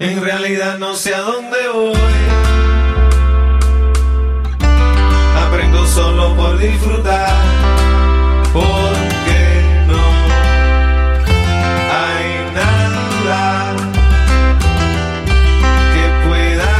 En 0.00 0.22
realidad 0.22 0.78
no 0.78 0.94
sé 0.94 1.12
a 1.12 1.22
dónde 1.22 1.56
voy. 1.74 1.96
Aprendo 5.44 5.84
solo 5.88 6.36
por 6.36 6.56
disfrutar. 6.56 7.34
Porque 8.52 9.40
no 9.88 9.98
hay 11.90 12.52
nada 12.54 13.74
que 15.94 16.04
pueda 16.28 16.74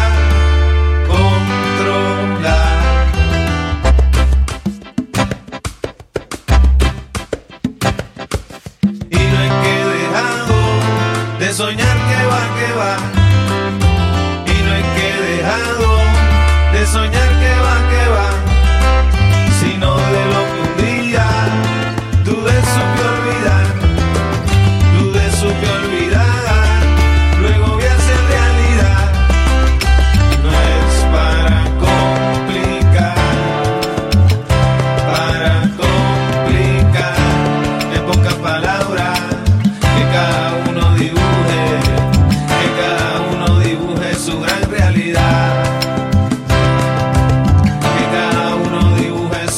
controlar. 1.09 2.79
Y 9.11 9.16
no 9.16 9.39
es 9.43 9.53
que 9.64 9.75
dejado 9.98 10.57
de 11.41 11.53
soñar 11.53 11.88
que 12.59 12.72
va. 12.80 12.95
Y 14.46 14.56
no 14.64 14.70
es 14.80 14.86
que 14.95 15.04
he 15.11 15.21
dejado 15.36 15.89
de 16.72 16.86
soñar 16.86 17.30
que 17.43 17.53
va, 17.64 17.76
que 17.93 18.04
va. 18.14 18.29
Sino 19.61 19.90
de 20.14 20.22
lo 20.32 20.40
que 20.50 20.58
un 20.66 20.72
día 20.86 21.26
dudé 22.25 22.57
supe 22.75 23.00
olvidar. 23.14 23.66
Dudé 24.96 25.26
supe 25.40 25.66
olvidar. 25.80 26.80
Luego 27.43 27.68
a 27.75 27.93
hacer 27.99 28.21
realidad. 28.35 29.04
No 30.44 30.52
es 30.75 30.93
para 31.14 31.58
complicar. 31.85 33.27
Para 35.12 35.52
complicar. 35.83 37.19
En 37.94 38.02
pocas 38.11 38.34
palabras. 38.34 38.88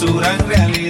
Su 0.01 0.15
gran 0.15 0.39
realidad. 0.48 0.89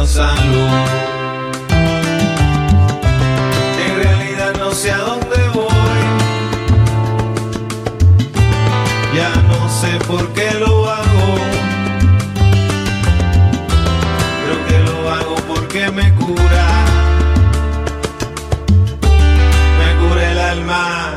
Luz. 0.00 0.16
En 3.86 4.02
realidad 4.02 4.52
no 4.58 4.72
sé 4.72 4.90
a 4.92 4.98
dónde 4.98 5.36
voy. 5.52 6.00
Ya 9.14 9.30
no 9.50 9.68
sé 9.68 9.90
por 10.06 10.26
qué 10.32 10.52
lo 10.58 10.88
hago. 10.90 11.26
Creo 14.42 14.66
que 14.68 14.78
lo 14.90 15.10
hago 15.10 15.34
porque 15.48 15.90
me 15.90 16.14
cura. 16.14 16.66
Me 19.78 20.08
cura 20.08 20.32
el 20.32 20.38
alma. 20.38 21.14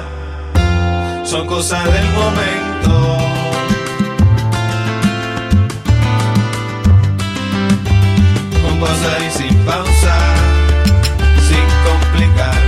Son 1.23 1.47
cosas 1.47 1.85
del 1.85 2.09
momento. 2.11 3.32
y 9.19 9.29
sin 9.31 9.55
pausa, 9.65 10.15
sin 11.47 11.67
complicar. 11.87 12.61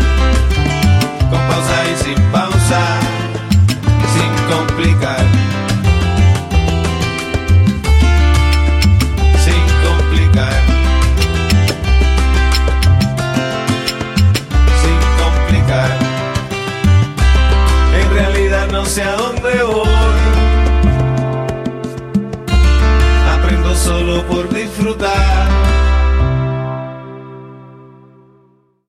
Con 1.29 1.39
pausa 1.49 1.77
y 1.91 2.03
sin 2.03 2.21
pausa, 2.31 2.81
sin 4.13 4.31
complicar. 4.51 5.25
Sin 9.43 9.63
complicar. 9.85 10.61
Sin 14.81 14.99
complicar. 15.21 15.91
En 18.01 18.07
realidad 18.13 18.67
no 18.71 18.85
sé 18.85 19.03
a 19.03 19.15
dónde 19.15 19.63
voy. 19.63 19.87
Aprendo 23.33 23.75
solo 23.75 24.23
por 24.27 24.53
disfrutar. 24.53 25.24